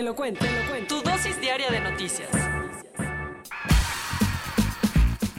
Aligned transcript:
Te 0.00 0.04
lo 0.04 0.16
cuento, 0.16 0.46
te 0.46 0.50
lo 0.50 0.70
cuento. 0.70 0.96
Tu 0.96 1.10
dosis 1.10 1.38
diaria 1.42 1.68
de 1.68 1.78
noticias. 1.78 2.30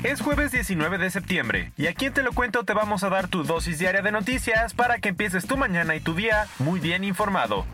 Es 0.04 0.22
jueves 0.22 0.52
19 0.52 1.00
de 1.00 1.10
septiembre 1.10 1.74
y 1.78 1.88
aquí 1.88 2.06
en 2.06 2.14
Te 2.14 2.22
lo 2.22 2.32
cuento 2.32 2.64
te 2.64 2.74
vamos 2.74 3.04
a 3.04 3.10
dar 3.10 3.28
tu 3.28 3.44
dosis 3.44 3.80
diaria 3.80 4.04
de 4.04 4.12
noticias 4.12 4.76
para 4.76 5.00
que 5.00 5.10
empieces 5.10 5.48
tu 5.48 5.58
mañana 5.58 5.96
y 5.96 6.00
tu 6.00 6.14
día 6.14 6.46
muy 6.60 6.80
bien 6.80 7.04
informado. 7.04 7.66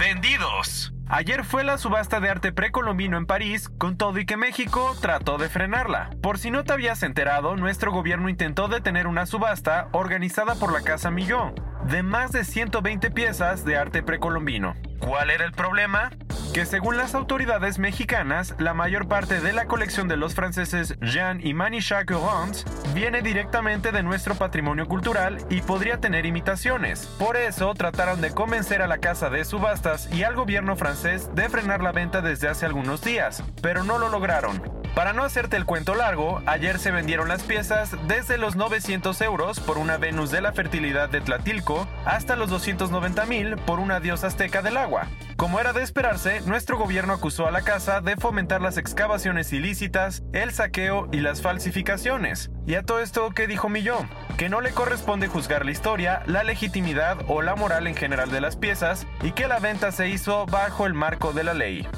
Vendidos. 0.00 0.94
Ayer 1.08 1.44
fue 1.44 1.62
la 1.62 1.76
subasta 1.76 2.18
de 2.18 2.30
arte 2.30 2.52
precolombino 2.52 3.18
en 3.18 3.26
París, 3.26 3.68
con 3.76 3.98
todo 3.98 4.18
y 4.18 4.24
que 4.24 4.38
México 4.38 4.96
trató 5.02 5.36
de 5.36 5.50
frenarla. 5.50 6.08
Por 6.22 6.38
si 6.38 6.50
no 6.50 6.64
te 6.64 6.72
habías 6.72 7.02
enterado, 7.02 7.54
nuestro 7.56 7.92
gobierno 7.92 8.30
intentó 8.30 8.68
detener 8.68 9.06
una 9.06 9.26
subasta 9.26 9.90
organizada 9.92 10.54
por 10.54 10.72
la 10.72 10.80
Casa 10.80 11.10
Millón, 11.10 11.54
de 11.90 12.02
más 12.02 12.32
de 12.32 12.44
120 12.44 13.10
piezas 13.10 13.64
de 13.64 13.76
arte 13.76 14.02
precolombino. 14.02 14.74
¿Cuál 14.98 15.30
era 15.30 15.44
el 15.44 15.52
problema? 15.52 16.10
Que 16.54 16.66
según 16.66 16.96
las 16.96 17.14
autoridades 17.14 17.78
mexicanas, 17.78 18.54
la 18.58 18.74
mayor 18.74 19.08
parte 19.08 19.40
de 19.40 19.52
la 19.52 19.64
colección 19.64 20.06
de 20.06 20.16
los 20.16 20.34
franceses 20.34 20.96
Jean 21.00 21.40
y 21.42 21.54
Manichac 21.54 22.10
Orange 22.10 22.64
viene 22.94 23.22
directamente 23.22 23.90
de 23.90 24.02
nuestro 24.02 24.34
patrimonio 24.34 24.86
cultural 24.86 25.38
y 25.48 25.62
podría 25.62 25.98
tener 25.98 26.26
imitaciones. 26.26 27.06
Por 27.18 27.36
eso 27.36 27.72
trataron 27.74 28.20
de 28.20 28.32
convencer 28.32 28.82
a 28.82 28.86
la 28.86 28.98
casa 28.98 29.30
de 29.30 29.44
subastas 29.44 30.12
y 30.12 30.24
al 30.24 30.34
gobierno 30.34 30.76
francés 30.76 31.34
de 31.34 31.48
frenar 31.48 31.82
la 31.82 31.92
venta 31.92 32.20
desde 32.20 32.48
hace 32.48 32.66
algunos 32.66 33.02
días, 33.02 33.42
pero 33.62 33.82
no 33.82 33.98
lo 33.98 34.08
lograron. 34.08 34.81
Para 34.94 35.14
no 35.14 35.24
hacerte 35.24 35.56
el 35.56 35.64
cuento 35.64 35.94
largo, 35.94 36.42
ayer 36.44 36.78
se 36.78 36.90
vendieron 36.90 37.26
las 37.26 37.42
piezas 37.44 37.96
desde 38.08 38.36
los 38.36 38.56
900 38.56 39.18
euros 39.22 39.58
por 39.58 39.78
una 39.78 39.96
Venus 39.96 40.30
de 40.30 40.42
la 40.42 40.52
fertilidad 40.52 41.08
de 41.08 41.22
Tlatilco 41.22 41.88
hasta 42.04 42.36
los 42.36 42.50
290 42.50 43.24
mil 43.24 43.56
por 43.56 43.80
una 43.80 44.00
diosa 44.00 44.26
azteca 44.26 44.60
del 44.60 44.76
agua. 44.76 45.06
Como 45.36 45.58
era 45.58 45.72
de 45.72 45.82
esperarse, 45.82 46.42
nuestro 46.42 46.76
gobierno 46.76 47.14
acusó 47.14 47.46
a 47.46 47.50
la 47.50 47.62
casa 47.62 48.02
de 48.02 48.16
fomentar 48.16 48.60
las 48.60 48.76
excavaciones 48.76 49.50
ilícitas, 49.54 50.24
el 50.34 50.52
saqueo 50.52 51.08
y 51.10 51.20
las 51.20 51.40
falsificaciones. 51.40 52.50
Y 52.66 52.74
a 52.74 52.82
todo 52.82 53.00
esto, 53.00 53.30
¿qué 53.30 53.46
dijo 53.46 53.70
Millón? 53.70 54.10
Que 54.36 54.50
no 54.50 54.60
le 54.60 54.72
corresponde 54.72 55.26
juzgar 55.26 55.64
la 55.64 55.72
historia, 55.72 56.22
la 56.26 56.44
legitimidad 56.44 57.16
o 57.28 57.40
la 57.40 57.56
moral 57.56 57.86
en 57.86 57.96
general 57.96 58.30
de 58.30 58.42
las 58.42 58.56
piezas 58.56 59.06
y 59.22 59.32
que 59.32 59.48
la 59.48 59.58
venta 59.58 59.90
se 59.90 60.08
hizo 60.08 60.44
bajo 60.44 60.86
el 60.86 60.92
marco 60.92 61.32
de 61.32 61.44
la 61.44 61.54
ley. 61.54 61.88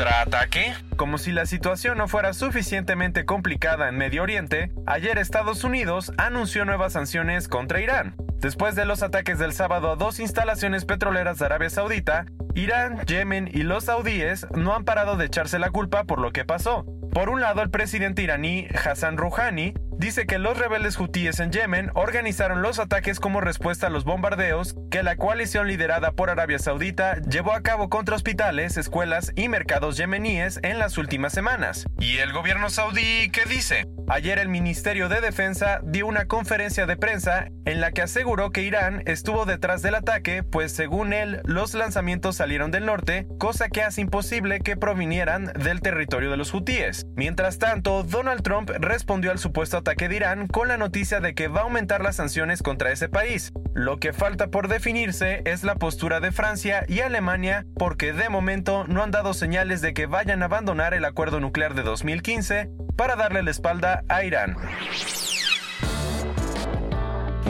¿Contraataque? 0.00 0.72
Como 0.96 1.18
si 1.18 1.30
la 1.30 1.44
situación 1.44 1.98
no 1.98 2.08
fuera 2.08 2.32
suficientemente 2.32 3.26
complicada 3.26 3.90
en 3.90 3.98
Medio 3.98 4.22
Oriente, 4.22 4.72
ayer 4.86 5.18
Estados 5.18 5.62
Unidos 5.62 6.10
anunció 6.16 6.64
nuevas 6.64 6.94
sanciones 6.94 7.48
contra 7.48 7.82
Irán. 7.82 8.14
Después 8.38 8.74
de 8.76 8.86
los 8.86 9.02
ataques 9.02 9.38
del 9.38 9.52
sábado 9.52 9.90
a 9.90 9.96
dos 9.96 10.18
instalaciones 10.18 10.86
petroleras 10.86 11.38
de 11.38 11.44
Arabia 11.44 11.68
Saudita, 11.68 12.24
Irán, 12.54 13.04
Yemen 13.04 13.50
y 13.52 13.62
los 13.62 13.84
saudíes 13.84 14.46
no 14.56 14.74
han 14.74 14.86
parado 14.86 15.18
de 15.18 15.26
echarse 15.26 15.58
la 15.58 15.68
culpa 15.68 16.04
por 16.04 16.18
lo 16.18 16.32
que 16.32 16.46
pasó. 16.46 16.86
Por 17.12 17.28
un 17.28 17.42
lado, 17.42 17.60
el 17.60 17.68
presidente 17.68 18.22
iraní 18.22 18.68
Hassan 18.72 19.18
Rouhani 19.18 19.74
dice 20.00 20.26
que 20.26 20.38
los 20.38 20.58
rebeldes 20.58 20.98
hutíes 20.98 21.40
en 21.40 21.52
Yemen 21.52 21.90
organizaron 21.94 22.62
los 22.62 22.78
ataques 22.78 23.20
como 23.20 23.42
respuesta 23.42 23.88
a 23.88 23.90
los 23.90 24.04
bombardeos 24.04 24.74
que 24.90 25.02
la 25.02 25.16
coalición 25.16 25.68
liderada 25.68 26.12
por 26.12 26.30
Arabia 26.30 26.58
Saudita 26.58 27.20
llevó 27.20 27.52
a 27.52 27.60
cabo 27.60 27.90
contra 27.90 28.16
hospitales, 28.16 28.78
escuelas 28.78 29.30
y 29.36 29.48
mercados 29.50 29.98
yemeníes 29.98 30.58
en 30.62 30.78
las 30.78 30.96
últimas 30.96 31.34
semanas. 31.34 31.84
¿Y 31.98 32.16
el 32.16 32.32
gobierno 32.32 32.70
saudí 32.70 33.30
qué 33.30 33.44
dice? 33.44 33.86
Ayer 34.08 34.38
el 34.38 34.48
Ministerio 34.48 35.08
de 35.08 35.20
Defensa 35.20 35.80
dio 35.84 36.06
una 36.06 36.24
conferencia 36.24 36.86
de 36.86 36.96
prensa 36.96 37.48
en 37.66 37.80
la 37.80 37.92
que 37.92 38.02
aseguró 38.02 38.50
que 38.50 38.62
Irán 38.62 39.02
estuvo 39.06 39.44
detrás 39.44 39.82
del 39.82 39.94
ataque, 39.94 40.42
pues 40.42 40.72
según 40.72 41.12
él 41.12 41.42
los 41.44 41.74
lanzamientos 41.74 42.36
salieron 42.36 42.70
del 42.70 42.86
norte, 42.86 43.28
cosa 43.38 43.68
que 43.68 43.82
hace 43.82 44.00
imposible 44.00 44.60
que 44.60 44.76
provinieran 44.78 45.52
del 45.62 45.80
territorio 45.80 46.30
de 46.30 46.38
los 46.38 46.54
hutíes. 46.54 47.04
Mientras 47.14 47.58
tanto, 47.58 48.02
Donald 48.02 48.42
Trump 48.42 48.70
respondió 48.80 49.30
al 49.30 49.38
supuesto 49.38 49.76
ataque 49.76 49.89
de 49.96 50.16
Irán 50.16 50.46
con 50.46 50.68
la 50.68 50.76
noticia 50.76 51.20
de 51.20 51.34
que 51.34 51.48
va 51.48 51.60
a 51.60 51.64
aumentar 51.64 52.00
las 52.00 52.16
sanciones 52.16 52.62
contra 52.62 52.92
ese 52.92 53.08
país. 53.08 53.52
Lo 53.74 53.98
que 53.98 54.12
falta 54.12 54.48
por 54.48 54.68
definirse 54.68 55.42
es 55.44 55.64
la 55.64 55.74
postura 55.74 56.20
de 56.20 56.30
Francia 56.30 56.84
y 56.86 57.00
Alemania 57.00 57.66
porque 57.76 58.12
de 58.12 58.28
momento 58.28 58.84
no 58.86 59.02
han 59.02 59.10
dado 59.10 59.34
señales 59.34 59.80
de 59.80 59.92
que 59.92 60.06
vayan 60.06 60.42
a 60.42 60.46
abandonar 60.46 60.94
el 60.94 61.04
acuerdo 61.04 61.40
nuclear 61.40 61.74
de 61.74 61.82
2015 61.82 62.70
para 62.96 63.16
darle 63.16 63.42
la 63.42 63.50
espalda 63.50 64.04
a 64.08 64.22
Irán. 64.22 64.56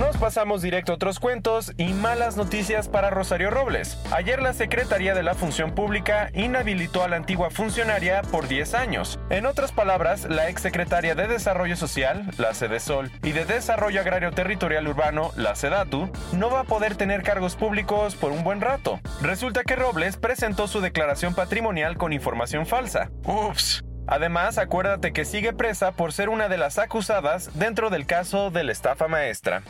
Nos 0.00 0.16
pasamos 0.16 0.62
directo 0.62 0.93
a 0.93 0.94
otros 0.94 1.21
cuentos 1.21 1.75
y 1.77 1.93
malas 1.93 2.38
noticias 2.38 2.88
para 2.88 3.11
Rosario 3.11 3.50
Robles. 3.50 3.99
Ayer 4.12 4.41
la 4.41 4.55
Secretaría 4.55 5.12
de 5.12 5.22
la 5.22 5.34
Función 5.34 5.75
Pública 5.75 6.31
inhabilitó 6.33 7.05
a 7.05 7.09
la 7.09 7.16
antigua 7.16 7.50
funcionaria 7.50 8.22
por 8.22 8.49
10 8.49 8.72
años. 8.72 9.21
En 9.28 9.44
otras 9.44 9.72
palabras, 9.72 10.25
la 10.25 10.49
exsecretaria 10.49 11.15
de 11.15 11.28
Desarrollo 11.28 11.77
Social, 11.77 12.31
la 12.38 12.55
CEDESOL, 12.55 13.11
y 13.22 13.33
de 13.33 13.44
Desarrollo 13.44 14.00
Agrario 14.00 14.31
Territorial 14.31 14.88
Urbano, 14.88 15.33
la 15.37 15.55
SEDATU, 15.55 16.11
no 16.32 16.49
va 16.49 16.61
a 16.61 16.65
poder 16.65 16.97
tener 16.97 17.22
cargos 17.22 17.55
públicos 17.55 18.17
por 18.17 18.32
un 18.32 18.43
buen 18.43 18.62
rato. 18.62 19.00
Resulta 19.21 19.65
que 19.65 19.77
Robles 19.77 20.17
presentó 20.17 20.67
su 20.67 20.81
declaración 20.81 21.34
patrimonial 21.34 21.99
con 21.99 22.15
información 22.15 22.65
falsa. 22.65 23.11
Ups. 23.27 23.84
Además, 24.10 24.59
acuérdate 24.59 25.12
que 25.12 25.25
sigue 25.25 25.53
presa 25.53 25.93
por 25.93 26.12
ser 26.12 26.28
una 26.28 26.48
de 26.48 26.59
las 26.59 26.78
acusadas 26.78 27.50
dentro 27.54 27.91
del 27.91 28.06
caso 28.06 28.50
de 28.50 28.65
la 28.65 28.72
estafa 28.72 29.06
maestra. 29.06 29.62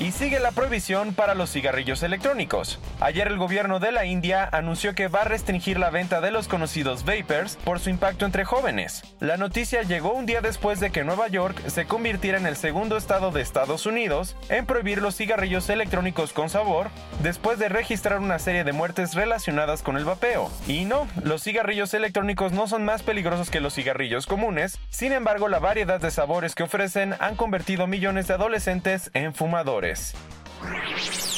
Y 0.00 0.12
sigue 0.12 0.40
la 0.40 0.52
prohibición 0.52 1.12
para 1.12 1.34
los 1.34 1.52
cigarrillos 1.52 2.02
electrónicos. 2.02 2.78
Ayer 3.00 3.28
el 3.28 3.36
gobierno 3.36 3.80
de 3.80 3.92
la 3.92 4.06
India 4.06 4.48
anunció 4.50 4.94
que 4.94 5.08
va 5.08 5.20
a 5.20 5.24
restringir 5.24 5.78
la 5.78 5.90
venta 5.90 6.22
de 6.22 6.30
los 6.30 6.48
conocidos 6.48 7.04
vapers 7.04 7.56
por 7.64 7.80
su 7.80 7.90
impacto 7.90 8.24
entre 8.24 8.46
jóvenes. 8.46 9.02
La 9.20 9.36
noticia 9.36 9.82
llegó 9.82 10.14
un 10.14 10.24
día 10.24 10.40
después 10.40 10.80
de 10.80 10.90
que 10.90 11.04
Nueva 11.04 11.28
York 11.28 11.60
se 11.66 11.84
convirtiera 11.84 12.38
en 12.38 12.46
el 12.46 12.56
segundo 12.56 12.96
estado 12.96 13.30
de 13.30 13.42
Estados 13.42 13.84
Unidos 13.84 14.36
en 14.48 14.64
prohibir 14.64 15.02
los 15.02 15.16
cigarrillos 15.16 15.68
electrónicos 15.68 16.32
con 16.32 16.48
sabor, 16.48 16.88
después 17.22 17.58
de 17.58 17.68
registrar 17.68 18.20
una 18.20 18.38
serie 18.38 18.64
de 18.64 18.72
muertes 18.72 19.12
relacionadas 19.12 19.82
con 19.82 19.98
el 19.98 20.06
vapeo. 20.06 20.50
Y 20.66 20.86
no, 20.86 21.08
los 21.22 21.42
cigarrillos 21.42 21.92
electrónicos 21.92 22.52
no 22.52 22.68
son 22.68 22.86
más 22.86 23.02
peligrosos 23.02 23.50
que 23.50 23.60
los 23.60 23.74
cigarrillos 23.74 24.26
comunes, 24.26 24.78
sin 24.88 25.12
embargo 25.12 25.48
la 25.48 25.58
variedad 25.58 26.00
de 26.00 26.10
sabores 26.10 26.54
que 26.54 26.62
ofrecen 26.62 27.16
han 27.20 27.36
convertido 27.36 27.86
millones 27.86 28.28
de 28.28 28.34
adolescentes 28.34 29.10
en 29.12 29.34
fumadores. 29.34 29.89
acontece. 29.90 31.29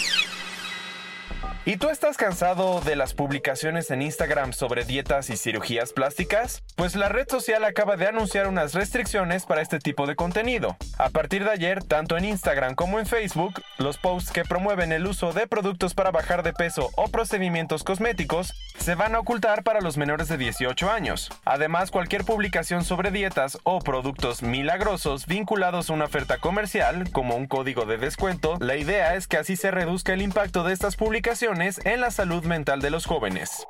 ¿Y 1.64 1.76
tú 1.76 1.90
estás 1.90 2.16
cansado 2.16 2.80
de 2.80 2.96
las 2.96 3.14
publicaciones 3.14 3.92
en 3.92 4.02
Instagram 4.02 4.52
sobre 4.52 4.84
dietas 4.84 5.30
y 5.30 5.36
cirugías 5.36 5.92
plásticas? 5.92 6.64
Pues 6.74 6.96
la 6.96 7.08
red 7.08 7.28
social 7.28 7.62
acaba 7.64 7.96
de 7.96 8.08
anunciar 8.08 8.48
unas 8.48 8.74
restricciones 8.74 9.46
para 9.46 9.62
este 9.62 9.78
tipo 9.78 10.08
de 10.08 10.16
contenido. 10.16 10.76
A 10.98 11.10
partir 11.10 11.44
de 11.44 11.52
ayer, 11.52 11.84
tanto 11.84 12.16
en 12.16 12.24
Instagram 12.24 12.74
como 12.74 12.98
en 12.98 13.06
Facebook, 13.06 13.62
los 13.78 13.96
posts 13.96 14.32
que 14.32 14.42
promueven 14.44 14.90
el 14.90 15.06
uso 15.06 15.32
de 15.32 15.46
productos 15.46 15.94
para 15.94 16.10
bajar 16.10 16.42
de 16.42 16.52
peso 16.52 16.90
o 16.96 17.06
procedimientos 17.06 17.84
cosméticos 17.84 18.54
se 18.76 18.96
van 18.96 19.14
a 19.14 19.20
ocultar 19.20 19.62
para 19.62 19.80
los 19.80 19.96
menores 19.96 20.26
de 20.26 20.38
18 20.38 20.90
años. 20.90 21.30
Además, 21.44 21.92
cualquier 21.92 22.24
publicación 22.24 22.82
sobre 22.82 23.12
dietas 23.12 23.58
o 23.62 23.78
productos 23.78 24.42
milagrosos 24.42 25.26
vinculados 25.26 25.90
a 25.90 25.92
una 25.92 26.06
oferta 26.06 26.38
comercial, 26.38 27.12
como 27.12 27.36
un 27.36 27.46
código 27.46 27.84
de 27.84 27.98
descuento, 27.98 28.56
la 28.58 28.74
idea 28.74 29.14
es 29.14 29.28
que 29.28 29.36
así 29.36 29.54
se 29.54 29.70
reduzca 29.70 30.12
el 30.12 30.22
impacto 30.22 30.64
de 30.64 30.72
estas 30.72 30.96
publicaciones 30.96 31.51
en 31.84 32.00
la 32.00 32.10
salud 32.10 32.44
mental 32.44 32.80
de 32.80 32.90
los 32.90 33.04
jóvenes. 33.04 33.66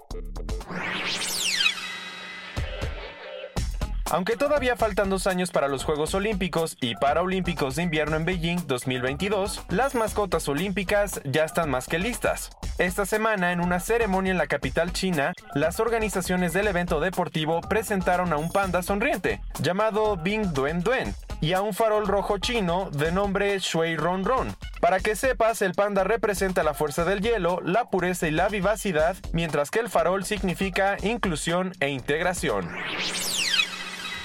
Aunque 4.12 4.36
todavía 4.36 4.76
faltan 4.76 5.08
dos 5.08 5.26
años 5.26 5.50
para 5.50 5.68
los 5.68 5.84
Juegos 5.84 6.14
Olímpicos 6.14 6.76
y 6.82 6.94
Paraolímpicos 6.96 7.76
de 7.76 7.84
Invierno 7.84 8.16
en 8.16 8.26
Beijing 8.26 8.66
2022, 8.66 9.62
las 9.70 9.94
mascotas 9.94 10.48
olímpicas 10.48 11.22
ya 11.24 11.44
están 11.44 11.70
más 11.70 11.88
que 11.88 11.98
listas. 11.98 12.50
Esta 12.76 13.06
semana, 13.06 13.52
en 13.52 13.60
una 13.60 13.80
ceremonia 13.80 14.32
en 14.32 14.38
la 14.38 14.48
capital 14.48 14.92
china, 14.92 15.32
las 15.54 15.80
organizaciones 15.80 16.52
del 16.52 16.66
evento 16.66 17.00
deportivo 17.00 17.62
presentaron 17.62 18.34
a 18.34 18.36
un 18.36 18.52
panda 18.52 18.82
sonriente, 18.82 19.40
llamado 19.60 20.18
Bing 20.18 20.52
Duen 20.52 20.82
Duen, 20.82 21.14
y 21.42 21.52
a 21.54 21.60
un 21.60 21.74
farol 21.74 22.06
rojo 22.06 22.38
chino 22.38 22.88
de 22.92 23.10
nombre 23.10 23.58
Shui 23.58 23.96
Ron 23.96 24.24
Ron. 24.24 24.56
Para 24.80 25.00
que 25.00 25.16
sepas, 25.16 25.60
el 25.60 25.74
panda 25.74 26.04
representa 26.04 26.62
la 26.62 26.72
fuerza 26.72 27.04
del 27.04 27.20
hielo, 27.20 27.60
la 27.64 27.90
pureza 27.90 28.28
y 28.28 28.30
la 28.30 28.48
vivacidad, 28.48 29.16
mientras 29.32 29.70
que 29.70 29.80
el 29.80 29.90
farol 29.90 30.24
significa 30.24 30.96
inclusión 31.02 31.72
e 31.80 31.90
integración. 31.90 32.68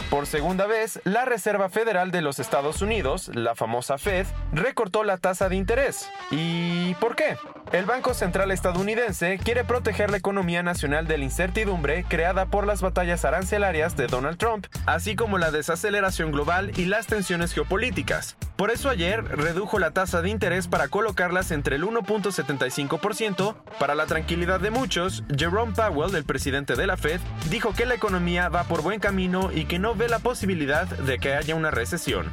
Por 0.10 0.26
segunda 0.26 0.68
vez, 0.68 1.02
la 1.04 1.26
Reserva 1.26 1.70
Federal 1.70 2.12
de 2.12 2.22
los 2.22 2.40
Estados 2.40 2.82
Unidos, 2.82 3.30
la 3.34 3.56
famosa 3.56 3.98
Fed, 3.98 4.26
recortó 4.54 5.04
la 5.04 5.18
tasa 5.18 5.50
de 5.50 5.56
interés. 5.56 6.10
¿Y 6.32 6.94
por 6.96 7.16
qué? 7.16 7.38
El 7.74 7.86
Banco 7.86 8.14
Central 8.14 8.52
estadounidense 8.52 9.38
quiere 9.44 9.66
proteger 9.66 10.10
la 10.10 10.18
economía 10.18 10.64
nacional 10.64 11.06
de 11.08 11.18
la 11.18 11.26
incertidumbre 11.26 12.06
creada 12.08 12.46
por 12.46 12.66
las 12.66 12.82
batallas 12.82 13.26
arancelarias 13.26 13.98
de 13.98 14.08
Donald 14.08 14.38
Trump, 14.38 14.68
así 14.86 15.18
como 15.18 15.38
la 15.38 15.52
desaceleración 15.52 16.32
global 16.32 16.72
y 16.78 16.86
las 16.86 17.08
tensiones 17.08 17.54
geopolíticas. 17.54 18.38
Por 18.56 18.72
eso 18.72 18.90
ayer 18.90 19.24
redujo 19.24 19.78
la 19.78 19.92
tasa 19.92 20.24
de 20.24 20.30
interés 20.30 20.68
para 20.68 20.88
colocarlas 20.88 21.52
entre 21.52 21.76
el 21.76 21.84
1.75%. 21.84 23.56
Para 23.78 23.94
la 23.94 24.08
tranquilidad 24.08 24.60
de 24.60 24.72
muchos, 24.72 25.24
Jerome 25.38 25.74
Powell, 25.74 26.16
el 26.16 26.24
presidente 26.24 26.76
de 26.76 26.88
la 26.88 26.98
Fed, 26.98 27.20
dijo 27.52 27.74
que 27.74 27.86
la 27.86 27.94
economía 27.94 28.50
va 28.50 28.64
por 28.64 28.82
buen 28.82 29.00
camino 29.00 29.52
y 29.54 29.66
que 29.66 29.78
no 29.78 29.87
ve 29.96 30.10
la 30.10 30.20
posibilidad 30.20 30.88
de 30.88 31.20
que 31.20 31.34
haya 31.34 31.56
una 31.56 31.72
recesión. 31.72 32.32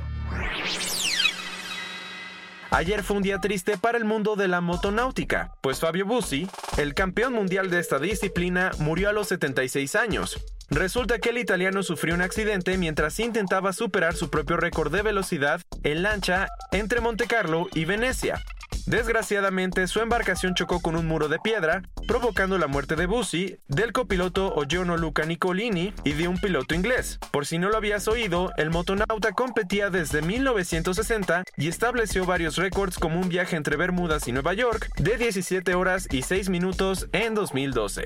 Ayer 2.71 3.05
fue 3.05 3.17
un 3.19 3.23
día 3.23 3.39
triste 3.39 3.79
para 3.79 3.99
el 3.99 4.05
mundo 4.05 4.35
de 4.35 4.49
la 4.49 4.61
motonáutica, 4.61 5.53
pues 5.61 5.79
Fabio 5.79 6.07
Bussi, 6.07 6.49
el 6.77 6.95
campeón 6.95 7.33
mundial 7.33 7.71
de 7.71 7.79
esta 7.79 8.01
disciplina, 8.01 8.73
murió 8.79 9.11
a 9.11 9.13
los 9.13 9.29
76 9.29 9.95
años. 9.95 10.45
Resulta 10.71 11.21
que 11.21 11.29
el 11.29 11.39
italiano 11.39 11.85
sufrió 11.85 12.15
un 12.15 12.23
accidente 12.23 12.77
mientras 12.77 13.21
intentaba 13.21 13.73
superar 13.73 14.17
su 14.17 14.29
propio 14.29 14.57
récord 14.57 14.93
de 14.93 15.03
velocidad 15.03 15.61
en 15.85 16.03
lancha 16.03 16.49
entre 16.73 17.01
Monte 17.01 17.27
Carlo 17.27 17.69
y 17.75 17.85
Venecia. 17.85 18.43
Desgraciadamente, 18.87 19.87
su 19.87 20.01
embarcación 20.01 20.55
chocó 20.55 20.81
con 20.81 20.95
un 20.95 21.07
muro 21.07 21.29
de 21.29 21.39
piedra, 21.39 21.83
provocando 22.07 22.59
la 22.59 22.67
muerte 22.67 22.97
de 22.97 23.07
Bussi, 23.07 23.57
del 23.67 23.93
copiloto 23.93 24.55
Ogiono 24.55 24.99
Luca 24.99 25.25
Nicolini 25.25 25.95
y 26.05 26.13
de 26.13 26.29
un 26.29 26.39
piloto 26.39 26.75
inglés. 26.75 27.19
Por 27.31 27.47
si 27.47 27.57
no 27.59 27.71
lo 27.71 27.79
habías 27.79 28.09
oído, 28.09 28.53
el 28.59 28.71
motonauta 28.71 29.33
competía 29.33 29.89
desde 29.89 30.21
1960 30.21 31.45
y 31.57 31.69
estableció 31.69 32.27
varios 32.27 32.57
récords 32.57 32.99
como 32.99 33.19
un 33.19 33.31
viaje 33.31 33.57
entre 33.57 33.77
Bermudas 33.77 34.29
y 34.29 34.33
Nueva 34.33 34.53
York 34.53 34.91
de 34.99 35.17
17 35.17 35.75
horas 35.75 36.07
y 36.11 36.23
6 36.23 36.51
minutos 36.51 37.09
en 37.13 37.35
2012. 37.35 38.05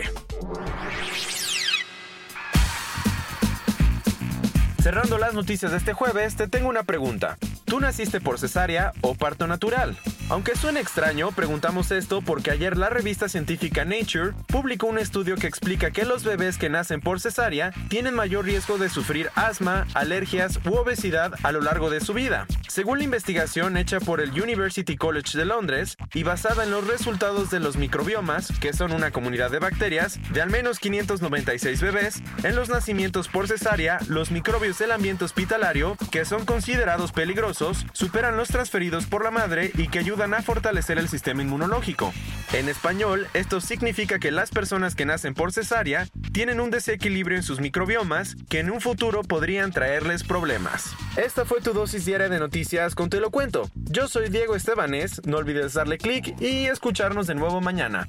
Cerrando 4.80 5.18
las 5.18 5.34
noticias 5.34 5.72
de 5.72 5.78
este 5.78 5.92
jueves, 5.92 6.36
te 6.36 6.46
tengo 6.46 6.68
una 6.68 6.84
pregunta. 6.84 7.36
¿Tú 7.64 7.80
naciste 7.80 8.20
por 8.20 8.38
cesárea 8.38 8.92
o 9.00 9.14
parto 9.14 9.48
natural? 9.48 9.98
Aunque 10.30 10.56
suene 10.56 10.80
extraño, 10.80 11.32
preguntamos 11.32 11.90
esto 11.90 12.20
porque 12.20 12.50
ayer 12.50 12.76
la 12.76 12.90
revista 12.90 13.30
científica 13.30 13.86
Nature 13.86 14.34
publicó 14.46 14.86
un 14.86 14.98
estudio 14.98 15.36
que 15.36 15.46
explica 15.46 15.90
que 15.90 16.04
los 16.04 16.22
bebés 16.22 16.58
que 16.58 16.68
nacen 16.68 17.00
por 17.00 17.18
cesárea 17.18 17.72
tienen 17.88 18.14
mayor 18.14 18.44
riesgo 18.44 18.76
de 18.76 18.90
sufrir 18.90 19.30
asma, 19.36 19.86
alergias 19.94 20.60
u 20.66 20.74
obesidad 20.74 21.32
a 21.42 21.50
lo 21.50 21.62
largo 21.62 21.88
de 21.88 22.00
su 22.00 22.12
vida. 22.12 22.46
Según 22.68 22.98
la 22.98 23.04
investigación 23.04 23.78
hecha 23.78 24.00
por 24.00 24.20
el 24.20 24.30
University 24.30 24.98
College 24.98 25.38
de 25.38 25.46
Londres 25.46 25.96
y 26.12 26.24
basada 26.24 26.64
en 26.64 26.72
los 26.72 26.86
resultados 26.86 27.48
de 27.48 27.60
los 27.60 27.78
microbiomas, 27.78 28.52
que 28.60 28.74
son 28.74 28.92
una 28.92 29.10
comunidad 29.10 29.50
de 29.50 29.60
bacterias, 29.60 30.20
de 30.32 30.42
al 30.42 30.50
menos 30.50 30.78
596 30.78 31.80
bebés, 31.80 32.22
en 32.42 32.54
los 32.54 32.68
nacimientos 32.68 33.28
por 33.28 33.48
cesárea, 33.48 33.98
los 34.08 34.30
microbios 34.30 34.78
del 34.78 34.92
ambiente 34.92 35.24
hospitalario, 35.24 35.96
que 36.12 36.26
son 36.26 36.44
considerados 36.44 37.12
peligrosos, 37.12 37.86
superan 37.94 38.36
los 38.36 38.48
transferidos 38.48 39.06
por 39.06 39.24
la 39.24 39.30
madre 39.30 39.72
y 39.74 39.88
que 39.88 40.04
a 40.18 40.42
fortalecer 40.42 40.98
el 40.98 41.08
sistema 41.08 41.42
inmunológico. 41.42 42.12
En 42.52 42.68
español, 42.68 43.28
esto 43.34 43.60
significa 43.60 44.18
que 44.18 44.32
las 44.32 44.50
personas 44.50 44.96
que 44.96 45.06
nacen 45.06 45.32
por 45.32 45.52
cesárea 45.52 46.08
tienen 46.32 46.60
un 46.60 46.70
desequilibrio 46.70 47.36
en 47.36 47.44
sus 47.44 47.60
microbiomas 47.60 48.34
que 48.48 48.58
en 48.58 48.70
un 48.70 48.80
futuro 48.80 49.22
podrían 49.22 49.70
traerles 49.70 50.24
problemas. 50.24 50.94
Esta 51.16 51.44
fue 51.44 51.60
tu 51.60 51.72
dosis 51.72 52.04
diaria 52.04 52.28
de 52.28 52.40
noticias 52.40 52.94
con 52.94 53.10
Te 53.10 53.20
lo 53.20 53.30
cuento. 53.30 53.70
Yo 53.74 54.08
soy 54.08 54.28
Diego 54.28 54.56
Estebanés, 54.56 55.22
no 55.24 55.36
olvides 55.36 55.74
darle 55.74 55.98
clic 55.98 56.34
y 56.40 56.66
escucharnos 56.66 57.28
de 57.28 57.36
nuevo 57.36 57.60
mañana. 57.60 58.08